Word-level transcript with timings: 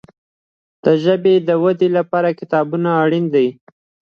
د 0.83 0.85
ژبي 1.03 1.35
د 1.47 1.49
ودي 1.63 1.89
لپاره 1.97 2.29
کتابونه 2.39 2.89
اړین 3.03 3.25
دي. 3.35 3.47